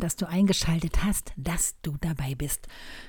[0.00, 2.66] dass du eingeschaltet hast, dass du dabei bist.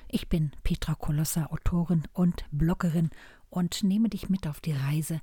[0.10, 3.10] Ich bin Petra Kolossa, Autorin und Bloggerin
[3.50, 5.22] und nehme dich mit auf die Reise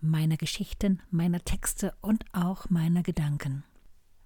[0.00, 3.64] meiner Geschichten, meiner Texte und auch meiner Gedanken.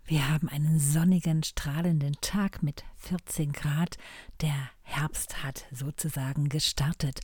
[0.04, 3.96] Wir haben einen sonnigen, strahlenden Tag mit 14 Grad.
[4.42, 7.20] Der Herbst hat sozusagen gestartet.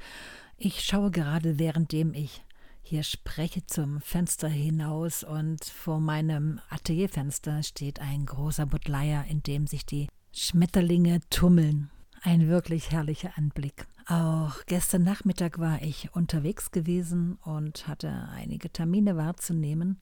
[0.56, 2.42] Ich schaue gerade, währenddem ich
[2.82, 9.66] hier spreche zum Fenster hinaus und vor meinem Atelierfenster steht ein großer Buttleier, in dem
[9.66, 11.90] sich die Schmetterlinge tummeln.
[12.22, 13.86] Ein wirklich herrlicher Anblick.
[14.06, 20.00] Auch gestern Nachmittag war ich unterwegs gewesen und hatte einige Termine wahrzunehmen.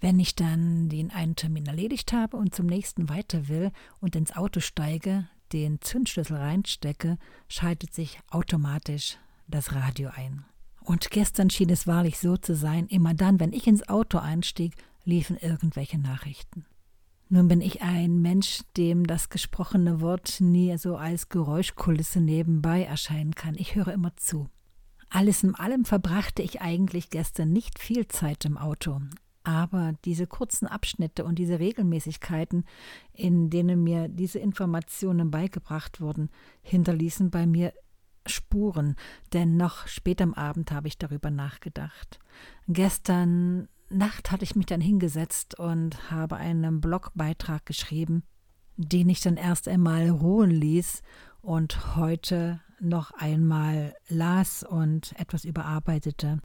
[0.00, 3.70] Wenn ich dann den einen Termin erledigt habe und zum nächsten weiter will
[4.00, 7.16] und ins Auto steige, den Zündschlüssel reinstecke,
[7.48, 10.44] schaltet sich automatisch das Radio ein.
[10.84, 14.74] Und gestern schien es wahrlich so zu sein, immer dann, wenn ich ins Auto einstieg,
[15.04, 16.66] liefen irgendwelche Nachrichten.
[17.30, 23.34] Nun bin ich ein Mensch, dem das gesprochene Wort nie so als Geräuschkulisse nebenbei erscheinen
[23.34, 23.54] kann.
[23.56, 24.48] Ich höre immer zu.
[25.08, 29.00] Alles in allem verbrachte ich eigentlich gestern nicht viel Zeit im Auto,
[29.42, 32.64] aber diese kurzen Abschnitte und diese Regelmäßigkeiten,
[33.12, 36.30] in denen mir diese Informationen beigebracht wurden,
[36.62, 37.72] hinterließen bei mir
[38.26, 38.96] Spuren,
[39.32, 42.18] denn noch spät am Abend habe ich darüber nachgedacht.
[42.68, 48.24] Gestern Nacht hatte ich mich dann hingesetzt und habe einen Blogbeitrag geschrieben,
[48.76, 51.02] den ich dann erst einmal ruhen ließ
[51.42, 56.40] und heute noch einmal las und etwas überarbeitete.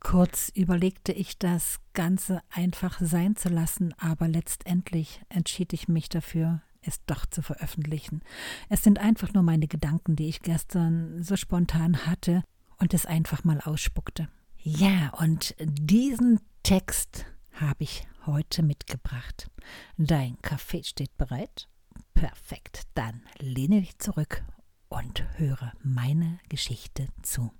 [0.00, 6.62] Kurz überlegte ich das Ganze einfach sein zu lassen, aber letztendlich entschied ich mich dafür,
[6.82, 8.20] es doch zu veröffentlichen.
[8.68, 12.42] Es sind einfach nur meine Gedanken, die ich gestern so spontan hatte
[12.78, 14.28] und es einfach mal ausspuckte.
[14.58, 19.50] Ja, und diesen Text habe ich heute mitgebracht.
[19.96, 21.68] Dein Kaffee steht bereit?
[22.14, 24.44] Perfekt, dann lehne dich zurück
[24.88, 27.50] und höre meine Geschichte zu.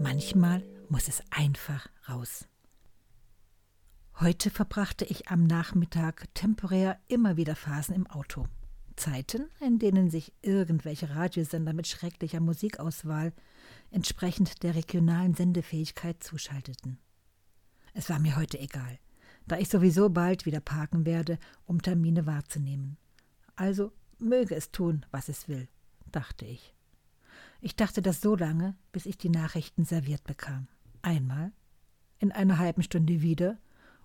[0.00, 2.46] Manchmal muss es einfach raus.
[4.18, 8.46] Heute verbrachte ich am Nachmittag temporär immer wieder Phasen im Auto.
[8.96, 13.32] Zeiten, in denen sich irgendwelche Radiosender mit schrecklicher Musikauswahl
[13.90, 16.98] entsprechend der regionalen Sendefähigkeit zuschalteten.
[17.94, 18.98] Es war mir heute egal,
[19.46, 22.98] da ich sowieso bald wieder parken werde, um Termine wahrzunehmen.
[23.56, 25.68] Also möge es tun, was es will,
[26.12, 26.74] dachte ich.
[27.62, 30.68] Ich dachte das so lange, bis ich die Nachrichten serviert bekam.
[31.02, 31.52] Einmal,
[32.18, 33.58] in einer halben Stunde wieder,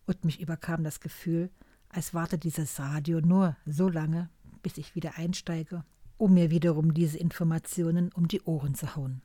[0.05, 1.49] und mich überkam das Gefühl,
[1.89, 4.29] als warte dieses Radio nur so lange,
[4.61, 5.83] bis ich wieder einsteige,
[6.17, 9.21] um mir wiederum diese Informationen um die Ohren zu hauen.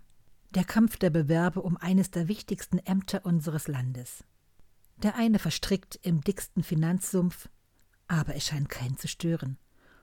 [0.51, 4.25] Der Kampf der Bewerbe um eines der wichtigsten Ämter unseres Landes.
[4.97, 7.49] Der eine verstrickt im dicksten Finanzsumpf,
[8.09, 9.59] aber es scheint keinen zu stören.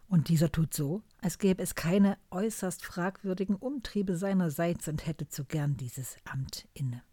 [0.08, 5.44] Und dieser tut so, als gäbe es keine äußerst fragwürdigen Umtriebe seinerseits und hätte zu
[5.44, 7.04] gern dieses Amt inne.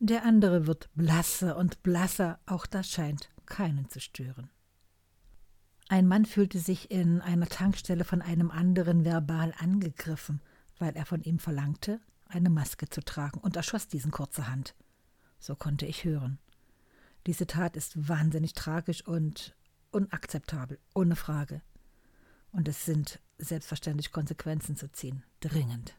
[0.00, 4.50] Der andere wird blasser und blasser, auch das scheint keinen zu stören.
[5.88, 10.40] Ein Mann fühlte sich in einer Tankstelle von einem anderen verbal angegriffen,
[10.78, 14.74] weil er von ihm verlangte, eine Maske zu tragen, und erschoss diesen kurzerhand.
[15.38, 16.38] So konnte ich hören.
[17.26, 19.54] Diese Tat ist wahnsinnig tragisch und
[19.92, 21.62] unakzeptabel, ohne Frage.
[22.50, 25.94] Und es sind selbstverständlich Konsequenzen zu ziehen, dringend.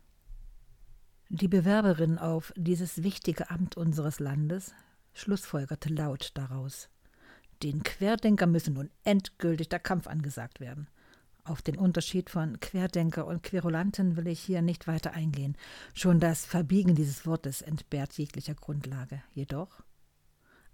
[1.29, 4.75] Die Bewerberin auf dieses wichtige Amt unseres Landes
[5.13, 6.87] schlussfolgerte laut daraus.
[7.63, 10.87] Den Querdenker müsse nun endgültig der Kampf angesagt werden.
[11.43, 15.57] Auf den Unterschied von Querdenker und Querulanten will ich hier nicht weiter eingehen.
[15.95, 19.23] Schon das Verbiegen dieses Wortes entbehrt jeglicher Grundlage.
[19.33, 19.81] Jedoch,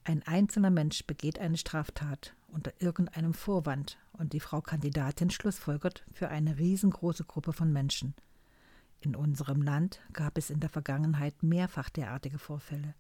[0.04, 6.27] ein einzelner Mensch begeht eine Straftat unter irgendeinem Vorwand und die Frau Kandidatin schlussfolgert für
[6.27, 8.15] eine riesengroße Gruppe von Menschen–
[9.01, 12.95] in unserem Land gab es in der Vergangenheit mehrfach derartige Vorfälle.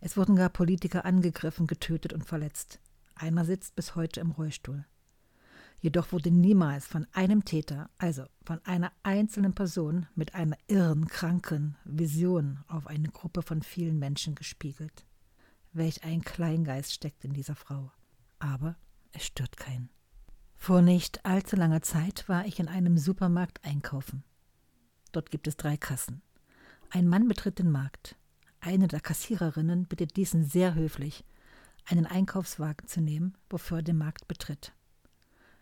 [0.00, 2.80] Es wurden gar Politiker angegriffen, getötet und verletzt.
[3.14, 4.84] Einer sitzt bis heute im Rollstuhl.
[5.80, 11.76] Jedoch wurde niemals von einem Täter, also von einer einzelnen Person mit einer irren, kranken
[11.84, 15.06] Vision auf eine Gruppe von vielen Menschen gespiegelt.
[15.72, 17.92] Welch ein Kleingeist steckt in dieser Frau.
[18.40, 18.76] Aber
[19.12, 19.90] es stört keinen.
[20.56, 24.24] Vor nicht allzu langer Zeit war ich in einem Supermarkt einkaufen.
[25.12, 26.22] Dort gibt es drei Kassen.
[26.90, 28.16] Ein Mann betritt den Markt.
[28.60, 31.24] Eine der Kassiererinnen bittet diesen sehr höflich,
[31.84, 34.72] einen Einkaufswagen zu nehmen, bevor er den Markt betritt.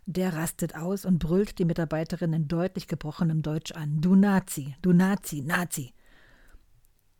[0.06, 4.00] Der rastet aus und brüllt die Mitarbeiterin in deutlich gebrochenem Deutsch an.
[4.00, 5.92] Du Nazi, du Nazi, Nazi.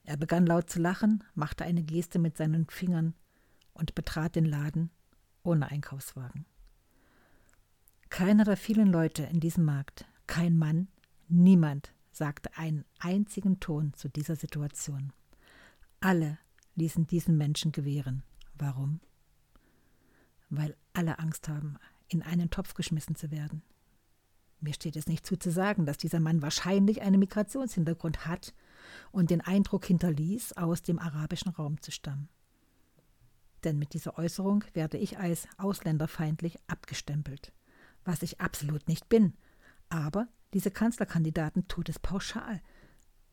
[0.05, 3.15] Er begann laut zu lachen, machte eine Geste mit seinen Fingern
[3.75, 4.91] und betrat den Laden
[5.43, 6.47] ohne Einkaufswagen.
[8.09, 10.87] Keiner der vielen Leute in diesem Markt, kein Mann,
[11.29, 15.13] niemand sagte einen einzigen Ton zu dieser Situation.
[16.01, 16.39] Alle
[16.75, 18.23] ließen diesen Menschen gewähren.
[18.55, 19.01] Warum?
[20.49, 21.77] Weil alle Angst haben,
[22.09, 23.63] in einen Topf geschmissen zu werden.
[24.61, 28.55] Mir steht es nicht zu zu sagen, dass dieser Mann wahrscheinlich einen Migrationshintergrund hat
[29.13, 32.31] und den Eindruck hinterließ, aus dem arabischen Raum zu stammen.
[33.65, 37.53] Denn mit dieser Äußerung werde ich als ausländerfeindlich abgestempelt,
[38.05, 39.35] was ich absolut nicht bin.
[39.89, 42.61] Aber diese Kanzlerkandidaten tut es pauschal.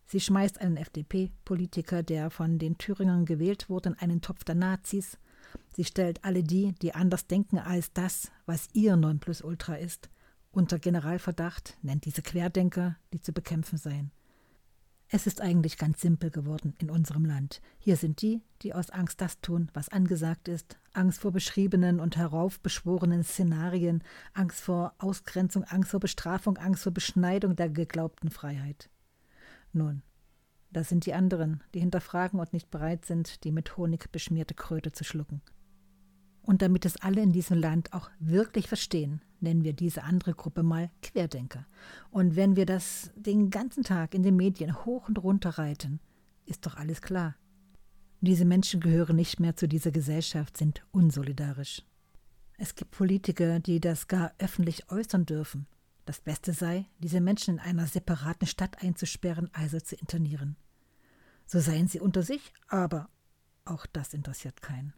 [0.05, 5.17] Sie schmeißt einen FDP-Politiker, der von den Thüringern gewählt wurde, in einen Topf der Nazis.
[5.75, 10.09] Sie stellt alle die, die anders denken als das, was ihr Nonplusultra ist,
[10.51, 14.11] unter Generalverdacht, nennt diese Querdenker, die zu bekämpfen seien.
[15.15, 17.61] Es ist eigentlich ganz simpel geworden in unserem Land.
[17.77, 22.17] Hier sind die, die aus Angst das tun, was angesagt ist, Angst vor beschriebenen und
[22.17, 28.89] heraufbeschworenen Szenarien, Angst vor Ausgrenzung, Angst vor Bestrafung, Angst vor Beschneidung der geglaubten Freiheit.
[29.71, 30.01] Nun,
[30.71, 34.93] das sind die anderen, die hinterfragen und nicht bereit sind, die mit Honig beschmierte Kröte
[34.93, 35.43] zu schlucken.
[36.43, 40.61] Und damit es alle in diesem Land auch wirklich verstehen, nennen wir diese andere Gruppe
[40.61, 41.65] mal Querdenker.
[42.11, 45.99] Und wenn wir das den ganzen Tag in den Medien hoch und runter reiten,
[46.45, 47.35] ist doch alles klar.
[48.19, 51.81] Diese Menschen gehören nicht mehr zu dieser Gesellschaft, sind unsolidarisch.
[52.57, 55.67] Es gibt Politiker, die das gar öffentlich äußern dürfen.
[56.05, 60.57] Das Beste sei, diese Menschen in einer separaten Stadt einzusperren, also zu internieren.
[61.45, 63.09] So seien sie unter sich, aber
[63.65, 64.93] auch das interessiert keinen.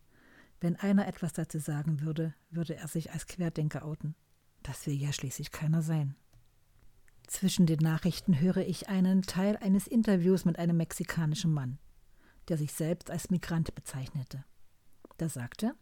[0.62, 4.16] Wenn einer etwas dazu sagen würde, würde er sich als Querdenker outen.
[4.64, 6.16] Das will ja schließlich keiner sein.
[7.28, 11.80] Zwischen den Nachrichten höre ich einen Teil eines Interviews mit einem mexikanischen Mann,
[12.48, 14.44] der sich selbst als Migrant bezeichnete.
[15.20, 15.74] Der sagte,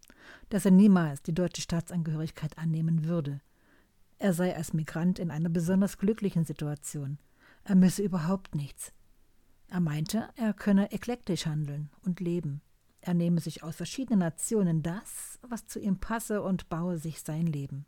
[0.49, 3.41] dass er niemals die deutsche Staatsangehörigkeit annehmen würde.
[4.19, 7.19] Er sei als Migrant in einer besonders glücklichen Situation.
[7.63, 8.93] Er müsse überhaupt nichts.
[9.67, 12.61] Er meinte, er könne eklektisch handeln und leben.
[13.05, 17.47] Er nehme sich aus verschiedenen Nationen das, was zu ihm passe, und baue sich sein
[17.47, 17.85] Leben.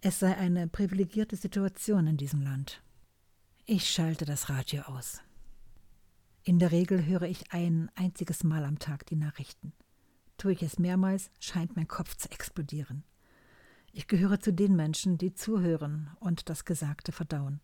[0.00, 2.80] Es sei eine privilegierte Situation in diesem Land.
[3.64, 5.20] Ich schalte das Radio aus.
[6.44, 9.72] In der Regel höre ich ein einziges Mal am Tag die Nachrichten.
[10.38, 13.02] Tue ich es mehrmals, scheint mein Kopf zu explodieren.
[13.90, 17.60] Ich gehöre zu den Menschen, die zuhören und das Gesagte verdauen.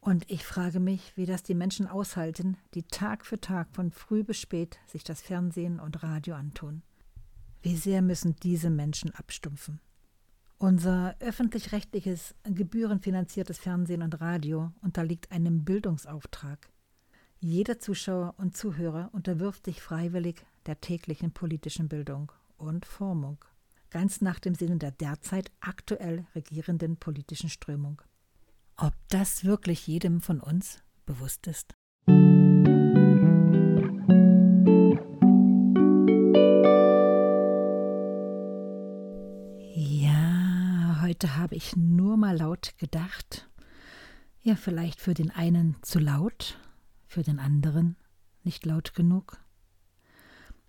[0.00, 4.22] Und ich frage mich, wie das die Menschen aushalten, die Tag für Tag von früh
[4.22, 6.82] bis spät sich das Fernsehen und Radio antun.
[7.62, 9.80] Wie sehr müssen diese Menschen abstumpfen?
[10.58, 16.68] Unser öffentlich-rechtliches, gebührenfinanziertes Fernsehen und Radio unterliegt einem Bildungsauftrag.
[17.40, 23.38] Jeder Zuschauer und Zuhörer unterwirft sich freiwillig der täglichen politischen Bildung und Formung,
[23.90, 28.02] ganz nach dem Sinne der derzeit aktuell regierenden politischen Strömung.
[28.80, 31.74] Ob das wirklich jedem von uns bewusst ist?
[39.74, 43.50] Ja, heute habe ich nur mal laut gedacht.
[44.42, 46.56] Ja, vielleicht für den einen zu laut,
[47.08, 47.96] für den anderen
[48.44, 49.38] nicht laut genug.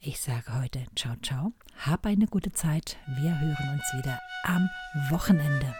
[0.00, 1.52] Ich sage heute ciao, ciao.
[1.84, 2.98] Hab eine gute Zeit.
[3.16, 4.68] Wir hören uns wieder am
[5.10, 5.74] Wochenende.